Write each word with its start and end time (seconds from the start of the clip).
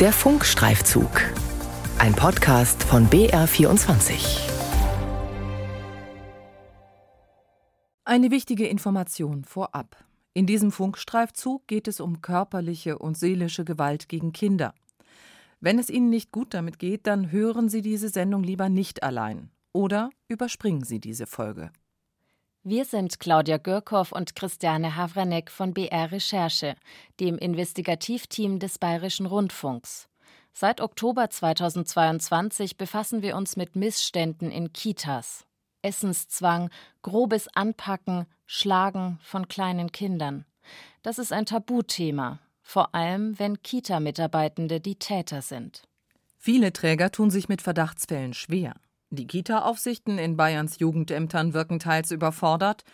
Der 0.00 0.12
Funkstreifzug. 0.12 1.10
Ein 1.98 2.14
Podcast 2.14 2.84
von 2.84 3.08
BR24. 3.08 4.48
Eine 8.04 8.30
wichtige 8.30 8.68
Information 8.68 9.42
vorab. 9.42 9.96
In 10.34 10.46
diesem 10.46 10.70
Funkstreifzug 10.70 11.66
geht 11.66 11.88
es 11.88 11.98
um 11.98 12.22
körperliche 12.22 12.96
und 12.96 13.18
seelische 13.18 13.64
Gewalt 13.64 14.08
gegen 14.08 14.32
Kinder. 14.32 14.72
Wenn 15.58 15.80
es 15.80 15.90
Ihnen 15.90 16.10
nicht 16.10 16.30
gut 16.30 16.54
damit 16.54 16.78
geht, 16.78 17.08
dann 17.08 17.32
hören 17.32 17.68
Sie 17.68 17.82
diese 17.82 18.08
Sendung 18.08 18.44
lieber 18.44 18.68
nicht 18.68 19.02
allein 19.02 19.50
oder 19.72 20.10
überspringen 20.28 20.84
Sie 20.84 21.00
diese 21.00 21.26
Folge. 21.26 21.72
Wir 22.64 22.84
sind 22.84 23.20
Claudia 23.20 23.56
Gürkow 23.56 24.10
und 24.10 24.34
Christiane 24.34 24.96
Havranek 24.96 25.50
von 25.50 25.72
BR 25.72 26.10
Recherche, 26.10 26.74
dem 27.20 27.38
Investigativteam 27.38 28.58
des 28.58 28.78
Bayerischen 28.78 29.26
Rundfunks. 29.26 30.08
Seit 30.52 30.80
Oktober 30.80 31.30
2022 31.30 32.76
befassen 32.76 33.22
wir 33.22 33.36
uns 33.36 33.56
mit 33.56 33.76
Missständen 33.76 34.50
in 34.50 34.72
Kitas. 34.72 35.44
Essenszwang, 35.82 36.70
grobes 37.02 37.46
Anpacken, 37.54 38.26
Schlagen 38.44 39.20
von 39.22 39.46
kleinen 39.46 39.92
Kindern. 39.92 40.44
Das 41.02 41.18
ist 41.18 41.32
ein 41.32 41.46
Tabuthema, 41.46 42.40
vor 42.60 42.92
allem 42.92 43.38
wenn 43.38 43.62
Kita-Mitarbeitende 43.62 44.80
die 44.80 44.96
Täter 44.96 45.42
sind. 45.42 45.82
Viele 46.36 46.72
Träger 46.72 47.12
tun 47.12 47.30
sich 47.30 47.48
mit 47.48 47.62
Verdachtsfällen 47.62 48.34
schwer. 48.34 48.74
Die 49.10 49.26
Kita-Aufsichten 49.26 50.18
in 50.18 50.36
Bayerns 50.36 50.78
Jugendämtern 50.78 51.54
wirken 51.54 51.78
teils 51.78 52.10
überfordert, 52.10 52.84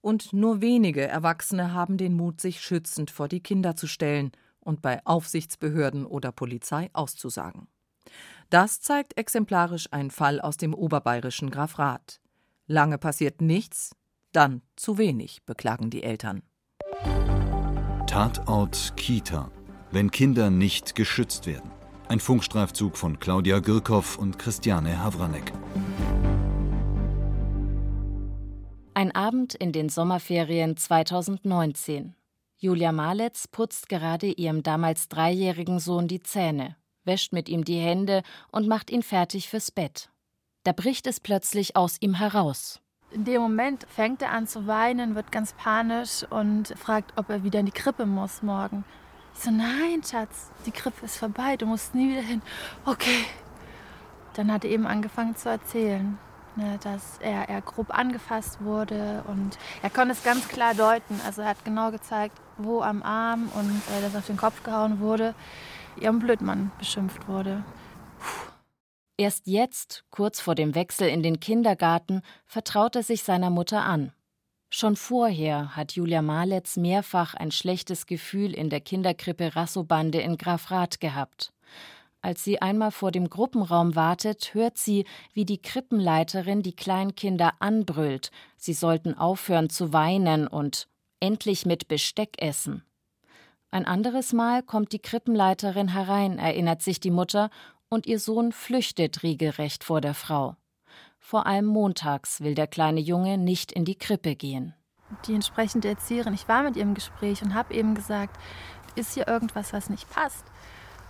und 0.00 0.32
nur 0.32 0.60
wenige 0.60 1.06
Erwachsene 1.06 1.72
haben 1.72 1.96
den 1.96 2.14
Mut, 2.14 2.40
sich 2.40 2.60
schützend 2.60 3.12
vor 3.12 3.28
die 3.28 3.40
Kinder 3.40 3.76
zu 3.76 3.86
stellen 3.86 4.32
und 4.58 4.82
bei 4.82 5.00
Aufsichtsbehörden 5.06 6.04
oder 6.04 6.32
Polizei 6.32 6.90
auszusagen. 6.92 7.68
Das 8.50 8.80
zeigt 8.80 9.16
exemplarisch 9.16 9.86
ein 9.92 10.10
Fall 10.10 10.40
aus 10.40 10.56
dem 10.56 10.74
oberbayerischen 10.74 11.50
Grafrath. 11.50 12.20
Lange 12.66 12.98
passiert 12.98 13.40
nichts, 13.40 13.94
dann 14.32 14.62
zu 14.74 14.98
wenig, 14.98 15.44
beklagen 15.46 15.90
die 15.90 16.02
Eltern. 16.02 16.42
Tatort 18.06 18.94
Kita. 18.96 19.52
Wenn 19.92 20.10
Kinder 20.10 20.50
nicht 20.50 20.96
geschützt 20.96 21.46
werden. 21.46 21.70
Ein 22.12 22.20
Funkstreifzug 22.20 22.98
von 22.98 23.20
Claudia 23.20 23.60
Gürkow 23.60 24.18
und 24.18 24.38
Christiane 24.38 25.02
Havranek. 25.02 25.50
Ein 28.92 29.14
Abend 29.14 29.54
in 29.54 29.72
den 29.72 29.88
Sommerferien 29.88 30.76
2019. 30.76 32.14
Julia 32.58 32.92
Maletz 32.92 33.48
putzt 33.48 33.88
gerade 33.88 34.26
ihrem 34.26 34.62
damals 34.62 35.08
dreijährigen 35.08 35.78
Sohn 35.78 36.06
die 36.06 36.22
Zähne, 36.22 36.76
wäscht 37.04 37.32
mit 37.32 37.48
ihm 37.48 37.64
die 37.64 37.78
Hände 37.78 38.24
und 38.50 38.68
macht 38.68 38.90
ihn 38.90 39.02
fertig 39.02 39.48
fürs 39.48 39.70
Bett. 39.70 40.10
Da 40.64 40.72
bricht 40.72 41.06
es 41.06 41.18
plötzlich 41.18 41.76
aus 41.76 41.96
ihm 42.00 42.12
heraus. 42.12 42.82
In 43.10 43.24
dem 43.24 43.40
Moment 43.40 43.86
fängt 43.88 44.20
er 44.20 44.32
an 44.32 44.46
zu 44.46 44.66
weinen, 44.66 45.14
wird 45.14 45.32
ganz 45.32 45.54
panisch 45.54 46.26
und 46.28 46.74
fragt, 46.76 47.14
ob 47.16 47.30
er 47.30 47.42
wieder 47.42 47.60
in 47.60 47.66
die 47.66 47.72
Krippe 47.72 48.04
muss 48.04 48.42
morgen. 48.42 48.84
Ich 49.34 49.40
so, 49.40 49.50
nein, 49.50 50.02
Schatz, 50.08 50.50
die 50.66 50.70
Krippe 50.70 51.04
ist 51.04 51.16
vorbei, 51.16 51.56
du 51.56 51.66
musst 51.66 51.94
nie 51.94 52.10
wieder 52.10 52.22
hin. 52.22 52.42
Okay. 52.84 53.24
Dann 54.34 54.50
hat 54.50 54.64
er 54.64 54.70
eben 54.70 54.86
angefangen 54.86 55.36
zu 55.36 55.50
erzählen, 55.50 56.18
ne, 56.56 56.78
dass 56.82 57.18
er, 57.20 57.48
er 57.48 57.60
grob 57.60 57.90
angefasst 57.90 58.62
wurde 58.62 59.22
und 59.26 59.58
er 59.82 59.90
konnte 59.90 60.12
es 60.12 60.22
ganz 60.22 60.48
klar 60.48 60.74
deuten. 60.74 61.20
Also 61.26 61.42
er 61.42 61.48
hat 61.48 61.64
genau 61.64 61.90
gezeigt, 61.90 62.38
wo 62.56 62.80
am 62.82 63.02
Arm 63.02 63.50
und 63.54 63.82
äh, 63.94 64.02
dass 64.02 64.16
auf 64.16 64.26
den 64.26 64.36
Kopf 64.36 64.62
gehauen 64.62 65.00
wurde, 65.00 65.34
ihrem 66.00 66.18
Blödmann 66.18 66.70
beschimpft 66.78 67.28
wurde. 67.28 67.62
Erst 69.18 69.46
jetzt, 69.46 70.04
kurz 70.10 70.40
vor 70.40 70.54
dem 70.54 70.74
Wechsel 70.74 71.08
in 71.08 71.22
den 71.22 71.38
Kindergarten, 71.38 72.22
vertraut 72.46 72.96
er 72.96 73.02
sich 73.02 73.22
seiner 73.22 73.50
Mutter 73.50 73.84
an. 73.84 74.12
Schon 74.74 74.96
vorher 74.96 75.76
hat 75.76 75.92
Julia 75.92 76.22
Maletz 76.22 76.78
mehrfach 76.78 77.34
ein 77.34 77.50
schlechtes 77.50 78.06
Gefühl 78.06 78.54
in 78.54 78.70
der 78.70 78.80
Kinderkrippe 78.80 79.54
Rassobande 79.54 80.22
in 80.22 80.38
Grafrath 80.38 80.98
gehabt. 80.98 81.52
Als 82.22 82.42
sie 82.42 82.62
einmal 82.62 82.90
vor 82.90 83.10
dem 83.10 83.28
Gruppenraum 83.28 83.96
wartet, 83.96 84.54
hört 84.54 84.78
sie, 84.78 85.04
wie 85.34 85.44
die 85.44 85.60
Krippenleiterin 85.60 86.62
die 86.62 86.74
Kleinkinder 86.74 87.52
anbrüllt, 87.58 88.30
sie 88.56 88.72
sollten 88.72 89.12
aufhören 89.12 89.68
zu 89.68 89.92
weinen 89.92 90.46
und 90.46 90.88
endlich 91.20 91.66
mit 91.66 91.86
Besteck 91.86 92.40
essen. 92.40 92.82
Ein 93.70 93.84
anderes 93.84 94.32
Mal 94.32 94.62
kommt 94.62 94.92
die 94.92 95.00
Krippenleiterin 95.00 95.88
herein, 95.88 96.38
erinnert 96.38 96.80
sich 96.80 96.98
die 96.98 97.10
Mutter, 97.10 97.50
und 97.90 98.06
ihr 98.06 98.18
Sohn 98.18 98.52
flüchtet 98.52 99.22
regelrecht 99.22 99.84
vor 99.84 100.00
der 100.00 100.14
Frau. 100.14 100.56
Vor 101.24 101.46
allem 101.46 101.66
montags 101.66 102.40
will 102.40 102.54
der 102.54 102.66
kleine 102.66 103.00
Junge 103.00 103.38
nicht 103.38 103.70
in 103.72 103.84
die 103.84 103.94
Krippe 103.94 104.34
gehen. 104.34 104.74
Die 105.26 105.34
entsprechende 105.34 105.88
Erzieherin, 105.88 106.34
ich 106.34 106.48
war 106.48 106.64
mit 106.64 106.76
ihr 106.76 106.82
im 106.82 106.94
Gespräch 106.94 107.42
und 107.42 107.54
habe 107.54 107.72
eben 107.72 107.94
gesagt, 107.94 108.38
ist 108.96 109.14
hier 109.14 109.28
irgendwas, 109.28 109.72
was 109.72 109.88
nicht 109.88 110.10
passt? 110.10 110.44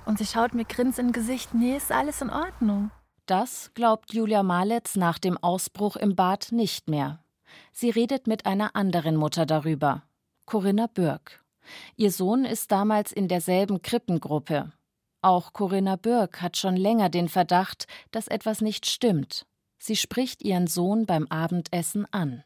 Und 0.05 0.19
sie 0.19 0.27
schaut 0.27 0.55
mir 0.55 0.67
grinsend 0.67 1.09
im 1.09 1.13
Gesicht, 1.13 1.55
nee, 1.55 1.77
ist 1.77 1.91
alles 1.91 2.21
in 2.21 2.31
Ordnung. 2.31 2.91
Das 3.27 3.73
glaubt 3.75 4.13
Julia 4.13 4.43
Maletz 4.43 4.97
nach 4.97 5.19
dem 5.19 5.39
Ausbruch 5.39 5.97
im 5.97 6.15
Bad 6.15 6.53
nicht 6.53 6.89
mehr. 6.89 7.25
Sie 7.73 7.91
redet 7.91 8.27
mit 8.27 8.45
einer 8.45 8.77
anderen 8.77 9.17
Mutter 9.17 9.47
darüber, 9.47 10.03
Corinna 10.45 10.89
Bürg. 10.89 11.43
Ihr 11.97 12.13
Sohn 12.13 12.45
ist 12.45 12.71
damals 12.71 13.13
in 13.13 13.29
derselben 13.29 13.81
Krippengruppe. 13.81 14.73
Auch 15.23 15.53
Corinna 15.53 15.97
Bürg 15.97 16.43
hat 16.43 16.57
schon 16.57 16.77
länger 16.77 17.09
den 17.09 17.29
Verdacht, 17.29 17.87
dass 18.11 18.29
etwas 18.29 18.61
nicht 18.61 18.87
stimmt. 18.87 19.47
Sie 19.85 19.97
spricht 19.97 20.45
ihren 20.45 20.69
Sohn 20.69 21.07
beim 21.07 21.27
Abendessen 21.29 22.07
an. 22.13 22.45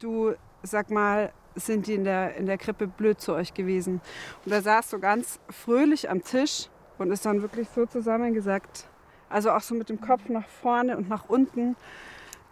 Du, 0.00 0.34
sag 0.62 0.88
mal, 0.88 1.32
sind 1.56 1.88
die 1.88 1.94
in 1.94 2.04
der, 2.04 2.36
in 2.36 2.46
der 2.46 2.58
Krippe 2.58 2.86
blöd 2.86 3.20
zu 3.20 3.34
euch 3.34 3.54
gewesen? 3.54 4.00
Und 4.44 4.52
er 4.52 4.62
saß 4.62 4.90
so 4.90 5.00
ganz 5.00 5.40
fröhlich 5.50 6.08
am 6.08 6.22
Tisch 6.22 6.68
und 6.98 7.10
ist 7.10 7.26
dann 7.26 7.42
wirklich 7.42 7.68
so 7.70 7.86
zusammengesackt. 7.86 8.86
Also 9.28 9.50
auch 9.50 9.62
so 9.62 9.74
mit 9.74 9.88
dem 9.88 10.00
Kopf 10.00 10.28
nach 10.28 10.46
vorne 10.46 10.96
und 10.96 11.08
nach 11.08 11.28
unten. 11.28 11.74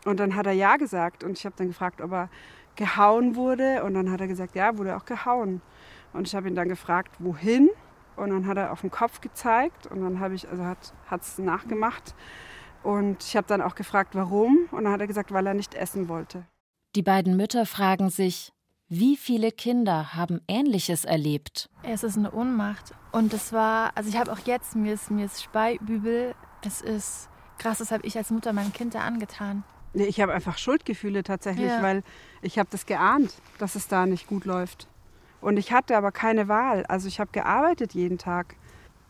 Und 0.04 0.18
dann 0.18 0.34
hat 0.34 0.46
er 0.46 0.52
ja 0.52 0.78
gesagt. 0.78 1.22
Und 1.22 1.38
ich 1.38 1.46
habe 1.46 1.54
dann 1.56 1.68
gefragt, 1.68 2.00
ob 2.00 2.10
er 2.10 2.28
gehauen 2.74 3.36
wurde. 3.36 3.84
Und 3.84 3.94
dann 3.94 4.10
hat 4.10 4.20
er 4.20 4.26
gesagt, 4.26 4.56
ja, 4.56 4.76
wurde 4.76 4.96
auch 4.96 5.04
gehauen. 5.04 5.62
Und 6.12 6.26
ich 6.26 6.34
habe 6.34 6.48
ihn 6.48 6.56
dann 6.56 6.68
gefragt, 6.68 7.14
wohin. 7.20 7.70
Und 8.16 8.30
dann 8.30 8.48
hat 8.48 8.56
er 8.56 8.72
auf 8.72 8.80
den 8.80 8.90
Kopf 8.90 9.20
gezeigt. 9.20 9.86
Und 9.86 10.02
dann 10.02 10.18
habe 10.18 10.34
ich, 10.34 10.48
also 10.48 10.64
hat 10.64 11.22
es 11.22 11.38
nachgemacht. 11.38 12.16
Und 12.84 13.24
ich 13.24 13.36
habe 13.36 13.46
dann 13.46 13.62
auch 13.62 13.74
gefragt, 13.74 14.14
warum. 14.14 14.68
Und 14.70 14.84
dann 14.84 14.92
hat 14.92 15.00
er 15.00 15.06
gesagt, 15.06 15.32
weil 15.32 15.46
er 15.46 15.54
nicht 15.54 15.74
essen 15.74 16.08
wollte. 16.08 16.46
Die 16.94 17.02
beiden 17.02 17.36
Mütter 17.36 17.66
fragen 17.66 18.10
sich, 18.10 18.52
wie 18.88 19.16
viele 19.16 19.50
Kinder 19.50 20.14
haben 20.14 20.40
Ähnliches 20.46 21.04
erlebt? 21.04 21.70
Es 21.82 22.04
ist 22.04 22.18
eine 22.18 22.30
Ohnmacht. 22.30 22.92
Und 23.10 23.32
es 23.32 23.52
war, 23.52 23.92
also 23.96 24.10
ich 24.10 24.16
habe 24.16 24.30
auch 24.30 24.38
jetzt, 24.40 24.76
mir 24.76 24.94
ist, 24.94 25.10
mir 25.10 25.24
ist 25.24 25.42
Speibübel. 25.42 26.34
Es 26.64 26.82
ist 26.82 27.28
krass, 27.58 27.78
das 27.78 27.90
habe 27.90 28.06
ich 28.06 28.16
als 28.16 28.30
Mutter 28.30 28.52
meinem 28.52 28.72
Kind 28.72 28.94
da 28.94 29.00
angetan. 29.00 29.64
Nee, 29.94 30.04
ich 30.04 30.20
habe 30.20 30.34
einfach 30.34 30.58
Schuldgefühle 30.58 31.22
tatsächlich, 31.22 31.68
ja. 31.68 31.82
weil 31.82 32.02
ich 32.42 32.58
habe 32.58 32.68
das 32.70 32.84
geahnt, 32.84 33.32
dass 33.58 33.76
es 33.76 33.88
da 33.88 34.06
nicht 34.06 34.26
gut 34.26 34.44
läuft. 34.44 34.88
Und 35.40 35.56
ich 35.56 35.72
hatte 35.72 35.96
aber 35.96 36.12
keine 36.12 36.48
Wahl. 36.48 36.84
Also 36.86 37.08
ich 37.08 37.20
habe 37.20 37.30
gearbeitet 37.32 37.94
jeden 37.94 38.18
Tag. 38.18 38.56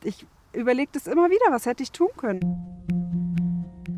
Ich 0.03 0.27
überlege 0.53 0.91
das 0.93 1.07
immer 1.07 1.31
wieder, 1.31 1.47
was 1.51 1.67
hätte 1.67 1.83
ich 1.83 1.91
tun 1.91 2.11
können. 2.17 3.04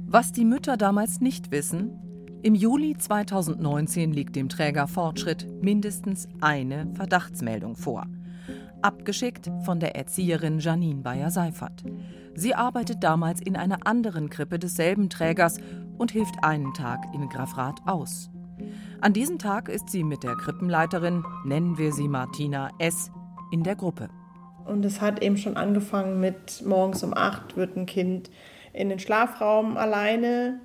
Was 0.08 0.30
die 0.30 0.44
Mütter 0.44 0.76
damals 0.76 1.20
nicht 1.20 1.50
wissen, 1.50 2.38
im 2.44 2.54
Juli 2.54 2.96
2019 2.96 4.12
liegt 4.12 4.36
dem 4.36 4.48
Träger 4.48 4.86
Fortschritt 4.86 5.48
mindestens 5.60 6.28
eine 6.40 6.88
Verdachtsmeldung 6.94 7.74
vor. 7.74 8.06
Abgeschickt 8.82 9.50
von 9.64 9.80
der 9.80 9.96
Erzieherin 9.96 10.60
Janine 10.60 11.02
Bayer-Seifert. 11.02 11.82
Sie 12.36 12.54
arbeitet 12.54 13.02
damals 13.02 13.40
in 13.40 13.56
einer 13.56 13.84
anderen 13.84 14.30
Krippe 14.30 14.60
desselben 14.60 15.10
Trägers 15.10 15.58
und 15.98 16.12
hilft 16.12 16.36
einen 16.44 16.72
Tag 16.72 17.04
in 17.12 17.28
Grafrath 17.28 17.80
aus. 17.84 18.30
An 19.00 19.12
diesem 19.12 19.40
Tag 19.40 19.68
ist 19.68 19.90
sie 19.90 20.04
mit 20.04 20.22
der 20.22 20.36
Krippenleiterin, 20.36 21.24
nennen 21.44 21.78
wir 21.78 21.92
sie 21.92 22.06
Martina 22.06 22.70
S., 22.78 23.10
in 23.50 23.64
der 23.64 23.74
Gruppe. 23.74 24.08
Und 24.66 24.84
es 24.84 25.00
hat 25.00 25.20
eben 25.22 25.36
schon 25.36 25.56
angefangen 25.56 26.20
mit 26.20 26.62
morgens 26.64 27.02
um 27.02 27.12
acht 27.12 27.56
wird 27.56 27.76
ein 27.76 27.86
Kind 27.86 28.30
in 28.76 28.88
den 28.88 28.98
Schlafraum 28.98 29.76
alleine. 29.76 30.60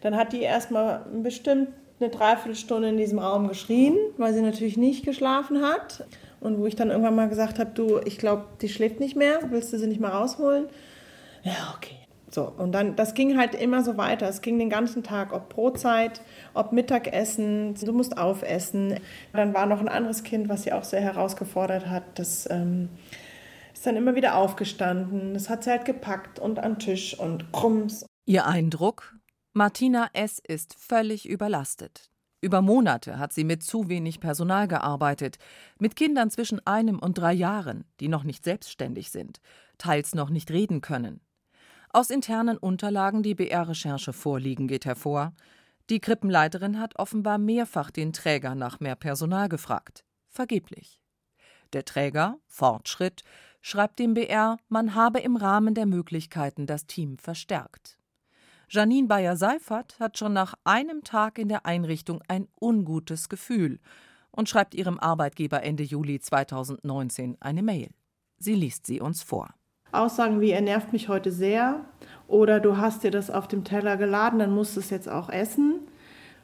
Dann 0.00 0.16
hat 0.16 0.32
die 0.32 0.42
erstmal 0.42 1.04
bestimmt 1.22 1.68
eine 2.00 2.10
Dreiviertelstunde 2.10 2.90
in 2.90 2.96
diesem 2.96 3.18
Raum 3.18 3.48
geschrien, 3.48 3.96
weil 4.16 4.32
sie 4.32 4.42
natürlich 4.42 4.76
nicht 4.76 5.04
geschlafen 5.04 5.62
hat. 5.62 6.04
Und 6.40 6.58
wo 6.58 6.66
ich 6.66 6.76
dann 6.76 6.90
irgendwann 6.90 7.16
mal 7.16 7.28
gesagt 7.28 7.58
habe, 7.58 7.70
du, 7.74 7.98
ich 8.04 8.18
glaube, 8.18 8.44
die 8.60 8.68
schläft 8.68 9.00
nicht 9.00 9.16
mehr, 9.16 9.40
willst 9.50 9.72
du 9.72 9.78
sie 9.78 9.88
nicht 9.88 10.00
mal 10.00 10.10
rausholen? 10.10 10.66
Ja, 11.42 11.74
okay. 11.76 11.96
So, 12.30 12.52
und 12.56 12.72
dann, 12.72 12.94
das 12.94 13.14
ging 13.14 13.38
halt 13.38 13.54
immer 13.54 13.82
so 13.82 13.96
weiter. 13.96 14.28
Es 14.28 14.42
ging 14.42 14.58
den 14.58 14.68
ganzen 14.68 15.02
Tag, 15.02 15.32
ob 15.32 15.48
Brotzeit, 15.48 16.20
ob 16.52 16.72
Mittagessen, 16.72 17.74
du 17.74 17.92
musst 17.92 18.18
aufessen. 18.18 19.00
Dann 19.32 19.54
war 19.54 19.66
noch 19.66 19.80
ein 19.80 19.88
anderes 19.88 20.22
Kind, 20.22 20.48
was 20.48 20.62
sie 20.62 20.72
auch 20.72 20.84
sehr 20.84 21.00
herausgefordert 21.00 21.88
hat, 21.88 22.04
das 22.16 22.48
ähm, 22.50 22.90
ist 23.78 23.86
dann 23.86 23.96
immer 23.96 24.16
wieder 24.16 24.34
aufgestanden. 24.34 25.34
Das 25.34 25.48
hat 25.48 25.62
sie 25.62 25.70
halt 25.70 25.84
gepackt 25.84 26.40
und 26.40 26.58
an 26.58 26.80
Tisch 26.80 27.16
und 27.16 27.52
krumms. 27.52 28.04
Ihr 28.26 28.44
Eindruck? 28.44 29.14
Martina 29.52 30.10
S. 30.14 30.40
ist 30.40 30.74
völlig 30.76 31.28
überlastet. 31.28 32.10
Über 32.40 32.60
Monate 32.60 33.20
hat 33.20 33.32
sie 33.32 33.44
mit 33.44 33.62
zu 33.62 33.88
wenig 33.88 34.18
Personal 34.18 34.66
gearbeitet, 34.66 35.38
mit 35.78 35.94
Kindern 35.94 36.28
zwischen 36.28 36.64
einem 36.66 36.98
und 36.98 37.18
drei 37.18 37.32
Jahren, 37.32 37.84
die 38.00 38.08
noch 38.08 38.24
nicht 38.24 38.42
selbstständig 38.42 39.12
sind, 39.12 39.40
teils 39.78 40.12
noch 40.12 40.30
nicht 40.30 40.50
reden 40.50 40.80
können. 40.80 41.20
Aus 41.90 42.10
internen 42.10 42.58
Unterlagen, 42.58 43.22
die 43.22 43.36
BR-Recherche 43.36 44.12
vorliegen, 44.12 44.66
geht 44.66 44.86
hervor, 44.86 45.34
die 45.88 46.00
Krippenleiterin 46.00 46.80
hat 46.80 46.98
offenbar 46.98 47.38
mehrfach 47.38 47.92
den 47.92 48.12
Träger 48.12 48.56
nach 48.56 48.80
mehr 48.80 48.96
Personal 48.96 49.48
gefragt. 49.48 50.04
Vergeblich. 50.26 51.00
Der 51.74 51.84
Träger, 51.84 52.38
Fortschritt, 52.46 53.22
schreibt 53.68 53.98
dem 53.98 54.14
BR, 54.14 54.56
man 54.70 54.94
habe 54.94 55.20
im 55.20 55.36
Rahmen 55.36 55.74
der 55.74 55.84
Möglichkeiten 55.84 56.66
das 56.66 56.86
Team 56.86 57.18
verstärkt. 57.18 57.98
Janine 58.70 59.08
Bayer-Seifert 59.08 60.00
hat 60.00 60.16
schon 60.16 60.32
nach 60.32 60.54
einem 60.64 61.04
Tag 61.04 61.38
in 61.38 61.48
der 61.48 61.66
Einrichtung 61.66 62.22
ein 62.28 62.48
ungutes 62.58 63.28
Gefühl 63.28 63.78
und 64.30 64.48
schreibt 64.48 64.74
ihrem 64.74 64.98
Arbeitgeber 64.98 65.62
Ende 65.62 65.82
Juli 65.82 66.18
2019 66.18 67.36
eine 67.40 67.62
Mail. 67.62 67.90
Sie 68.38 68.54
liest 68.54 68.86
sie 68.86 69.02
uns 69.02 69.22
vor. 69.22 69.50
Aussagen 69.92 70.40
wie, 70.40 70.50
er 70.50 70.62
nervt 70.62 70.94
mich 70.94 71.08
heute 71.08 71.30
sehr 71.30 71.84
oder 72.26 72.60
du 72.60 72.78
hast 72.78 73.04
dir 73.04 73.10
das 73.10 73.30
auf 73.30 73.48
dem 73.48 73.64
Teller 73.64 73.98
geladen, 73.98 74.38
dann 74.38 74.54
musst 74.54 74.76
du 74.76 74.80
es 74.80 74.88
jetzt 74.88 75.10
auch 75.10 75.28
essen, 75.28 75.80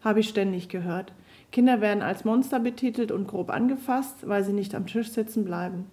habe 0.03 0.21
ich 0.21 0.29
ständig 0.29 0.69
gehört. 0.69 1.15
Kinder 1.53 1.81
werden 1.81 2.03
als 2.03 2.26
Monster 2.26 2.61
betitelt 2.61 3.12
und 3.12 3.29
grob 3.29 3.49
angefasst, 3.49 4.29
weil 4.29 4.44
sie 4.44 4.53
nicht 4.53 4.75
am 4.75 4.87
Tisch 4.87 5.11
sitzen 5.11 5.47
bleiben. 5.47 5.87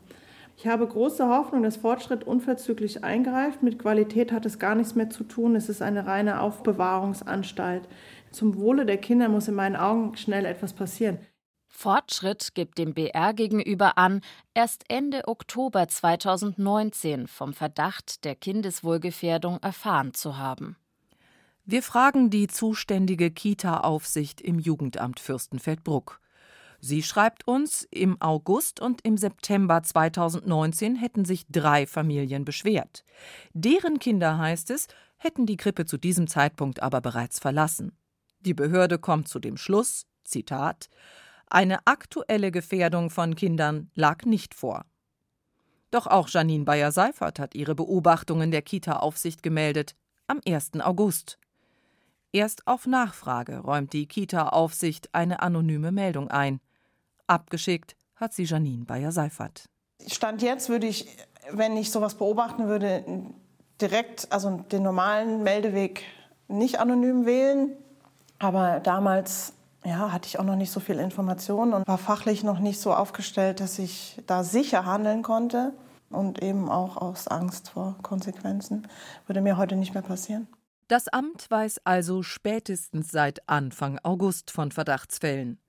Ich 0.61 0.67
habe 0.67 0.85
große 0.85 1.27
Hoffnung, 1.27 1.63
dass 1.63 1.77
Fortschritt 1.77 2.23
unverzüglich 2.23 3.03
eingreift. 3.03 3.63
Mit 3.63 3.79
Qualität 3.79 4.31
hat 4.31 4.45
es 4.45 4.59
gar 4.59 4.75
nichts 4.75 4.93
mehr 4.93 5.09
zu 5.09 5.23
tun. 5.23 5.55
Es 5.55 5.69
ist 5.69 5.81
eine 5.81 6.05
reine 6.05 6.39
Aufbewahrungsanstalt. 6.39 7.89
Zum 8.29 8.55
Wohle 8.59 8.85
der 8.85 8.99
Kinder 8.99 9.27
muss 9.27 9.47
in 9.47 9.55
meinen 9.55 9.75
Augen 9.75 10.15
schnell 10.17 10.45
etwas 10.45 10.73
passieren. 10.73 11.17
Fortschritt 11.67 12.53
gibt 12.53 12.77
dem 12.77 12.93
BR 12.93 13.33
gegenüber 13.33 13.97
an, 13.97 14.21
erst 14.53 14.83
Ende 14.87 15.27
Oktober 15.27 15.87
2019 15.87 17.25
vom 17.25 17.53
Verdacht 17.53 18.23
der 18.23 18.35
Kindeswohlgefährdung 18.35 19.57
erfahren 19.63 20.13
zu 20.13 20.37
haben. 20.37 20.77
Wir 21.65 21.81
fragen 21.81 22.29
die 22.29 22.45
zuständige 22.45 23.31
Kita-Aufsicht 23.31 24.39
im 24.41 24.59
Jugendamt 24.59 25.19
Fürstenfeldbruck. 25.21 26.19
Sie 26.83 27.03
schreibt 27.03 27.47
uns, 27.47 27.87
im 27.91 28.19
August 28.19 28.79
und 28.79 29.01
im 29.05 29.15
September 29.15 29.83
2019 29.83 30.95
hätten 30.95 31.25
sich 31.25 31.45
drei 31.47 31.85
Familien 31.85 32.43
beschwert. 32.43 33.05
Deren 33.53 33.99
Kinder, 33.99 34.39
heißt 34.39 34.71
es, 34.71 34.87
hätten 35.17 35.45
die 35.45 35.57
Krippe 35.57 35.85
zu 35.85 35.97
diesem 35.97 36.25
Zeitpunkt 36.25 36.81
aber 36.81 36.99
bereits 36.99 37.37
verlassen. 37.37 37.95
Die 38.39 38.55
Behörde 38.55 38.97
kommt 38.97 39.27
zu 39.27 39.37
dem 39.37 39.57
Schluss, 39.57 40.07
Zitat, 40.23 40.89
eine 41.47 41.85
aktuelle 41.85 42.49
Gefährdung 42.49 43.11
von 43.11 43.35
Kindern 43.35 43.91
lag 43.93 44.25
nicht 44.25 44.55
vor. 44.55 44.85
Doch 45.91 46.07
auch 46.07 46.29
Janine 46.29 46.63
Bayer-Seifert 46.63 47.37
hat 47.37 47.53
ihre 47.53 47.75
Beobachtungen 47.75 48.49
der 48.49 48.63
Kita-Aufsicht 48.63 49.43
gemeldet, 49.43 49.95
am 50.25 50.39
1. 50.47 50.79
August. 50.79 51.37
Erst 52.31 52.65
auf 52.65 52.87
Nachfrage 52.87 53.59
räumt 53.59 53.93
die 53.93 54.07
Kita-Aufsicht 54.07 55.13
eine 55.13 55.41
anonyme 55.41 55.91
Meldung 55.91 56.31
ein. 56.31 56.61
Abgeschickt 57.31 57.95
hat 58.17 58.33
sie 58.33 58.43
Janine 58.43 58.83
Bayer-Seifert. 58.83 59.63
Stand 60.05 60.41
jetzt 60.41 60.67
würde 60.67 60.87
ich, 60.87 61.07
wenn 61.51 61.77
ich 61.77 61.89
sowas 61.89 62.15
beobachten 62.15 62.67
würde, 62.67 63.05
direkt, 63.79 64.31
also 64.31 64.57
den 64.71 64.83
normalen 64.83 65.41
Meldeweg 65.41 66.03
nicht 66.49 66.79
anonym 66.79 67.25
wählen. 67.25 67.71
Aber 68.37 68.81
damals 68.81 69.53
ja, 69.85 70.11
hatte 70.11 70.27
ich 70.27 70.39
auch 70.39 70.43
noch 70.43 70.57
nicht 70.57 70.71
so 70.71 70.81
viel 70.81 70.99
Informationen 70.99 71.73
und 71.73 71.87
war 71.87 71.97
fachlich 71.97 72.43
noch 72.43 72.59
nicht 72.59 72.81
so 72.81 72.93
aufgestellt, 72.93 73.61
dass 73.61 73.79
ich 73.79 74.21
da 74.27 74.43
sicher 74.43 74.85
handeln 74.85 75.23
konnte. 75.23 75.73
Und 76.09 76.43
eben 76.43 76.67
auch 76.69 76.97
aus 76.97 77.29
Angst 77.29 77.69
vor 77.69 77.95
Konsequenzen. 78.01 78.85
Würde 79.27 79.39
mir 79.39 79.55
heute 79.55 79.77
nicht 79.77 79.93
mehr 79.93 80.03
passieren. 80.03 80.49
Das 80.89 81.07
Amt 81.07 81.49
weiß 81.49 81.79
also 81.85 82.21
spätestens 82.21 83.11
seit 83.11 83.47
Anfang 83.47 83.97
August 84.03 84.51
von 84.51 84.73
Verdachtsfällen. 84.73 85.60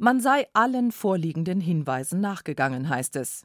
Man 0.00 0.20
sei 0.20 0.46
allen 0.52 0.92
vorliegenden 0.92 1.60
Hinweisen 1.60 2.20
nachgegangen, 2.20 2.88
heißt 2.88 3.16
es. 3.16 3.44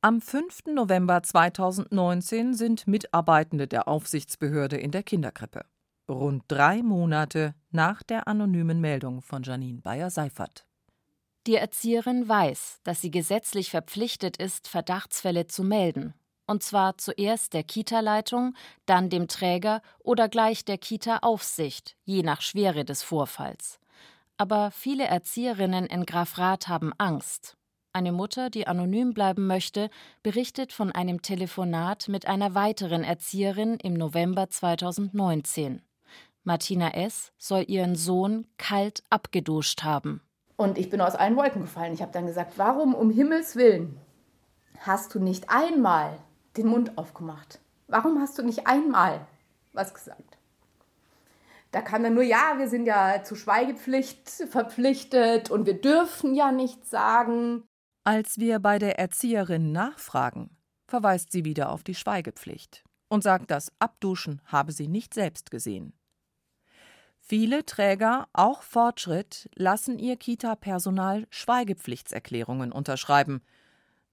Am 0.00 0.20
5. 0.20 0.66
November 0.72 1.20
2019 1.20 2.54
sind 2.54 2.86
Mitarbeitende 2.86 3.66
der 3.66 3.88
Aufsichtsbehörde 3.88 4.76
in 4.76 4.92
der 4.92 5.02
Kinderkrippe. 5.02 5.64
Rund 6.08 6.44
drei 6.46 6.84
Monate 6.84 7.56
nach 7.72 8.04
der 8.04 8.28
anonymen 8.28 8.80
Meldung 8.80 9.20
von 9.20 9.42
Janine 9.42 9.80
Bayer-Seifert. 9.80 10.64
Die 11.48 11.56
Erzieherin 11.56 12.28
weiß, 12.28 12.78
dass 12.84 13.00
sie 13.00 13.10
gesetzlich 13.10 13.70
verpflichtet 13.70 14.36
ist, 14.36 14.68
Verdachtsfälle 14.68 15.48
zu 15.48 15.64
melden. 15.64 16.14
Und 16.46 16.62
zwar 16.62 16.98
zuerst 16.98 17.52
der 17.52 17.64
Kita-Leitung, 17.64 18.54
dann 18.86 19.10
dem 19.10 19.26
Träger 19.26 19.82
oder 19.98 20.28
gleich 20.28 20.64
der 20.64 20.78
Kita-Aufsicht, 20.78 21.96
je 22.04 22.22
nach 22.22 22.42
Schwere 22.42 22.84
des 22.84 23.02
Vorfalls. 23.02 23.80
Aber 24.40 24.70
viele 24.70 25.04
Erzieherinnen 25.04 25.84
in 25.84 26.06
Grafrath 26.06 26.66
haben 26.66 26.94
Angst. 26.96 27.58
Eine 27.92 28.10
Mutter, 28.10 28.48
die 28.48 28.66
anonym 28.66 29.12
bleiben 29.12 29.46
möchte, 29.46 29.90
berichtet 30.22 30.72
von 30.72 30.90
einem 30.90 31.20
Telefonat 31.20 32.08
mit 32.08 32.26
einer 32.26 32.54
weiteren 32.54 33.04
Erzieherin 33.04 33.74
im 33.74 33.92
November 33.92 34.48
2019. 34.48 35.82
Martina 36.42 36.94
S. 36.94 37.34
soll 37.36 37.66
ihren 37.68 37.96
Sohn 37.96 38.46
kalt 38.56 39.02
abgeduscht 39.10 39.82
haben. 39.82 40.22
Und 40.56 40.78
ich 40.78 40.88
bin 40.88 41.02
aus 41.02 41.16
allen 41.16 41.36
Wolken 41.36 41.60
gefallen. 41.60 41.92
Ich 41.92 42.00
habe 42.00 42.12
dann 42.12 42.24
gesagt, 42.24 42.54
warum 42.56 42.94
um 42.94 43.10
Himmels 43.10 43.56
willen 43.56 44.00
hast 44.78 45.14
du 45.14 45.18
nicht 45.18 45.50
einmal 45.50 46.18
den 46.56 46.68
Mund 46.68 46.96
aufgemacht? 46.96 47.60
Warum 47.88 48.18
hast 48.18 48.38
du 48.38 48.42
nicht 48.42 48.66
einmal 48.66 49.26
was 49.74 49.92
gesagt? 49.92 50.38
Da 51.70 51.82
kam 51.82 52.02
dann 52.02 52.14
nur, 52.14 52.24
ja, 52.24 52.54
wir 52.58 52.68
sind 52.68 52.86
ja 52.86 53.22
zu 53.22 53.36
Schweigepflicht 53.36 54.28
verpflichtet 54.28 55.50
und 55.50 55.66
wir 55.66 55.80
dürfen 55.80 56.34
ja 56.34 56.50
nichts 56.50 56.90
sagen. 56.90 57.64
Als 58.04 58.38
wir 58.38 58.58
bei 58.58 58.78
der 58.78 58.98
Erzieherin 58.98 59.72
nachfragen, 59.72 60.56
verweist 60.88 61.30
sie 61.30 61.44
wieder 61.44 61.70
auf 61.70 61.84
die 61.84 61.94
Schweigepflicht 61.94 62.82
und 63.08 63.22
sagt, 63.22 63.50
das 63.50 63.72
Abduschen 63.78 64.40
habe 64.46 64.72
sie 64.72 64.88
nicht 64.88 65.14
selbst 65.14 65.50
gesehen. 65.50 65.92
Viele 67.20 67.64
Träger, 67.64 68.26
auch 68.32 68.62
Fortschritt, 68.62 69.48
lassen 69.54 70.00
ihr 70.00 70.16
Kita-Personal 70.16 71.28
Schweigepflichtserklärungen 71.30 72.72
unterschreiben. 72.72 73.42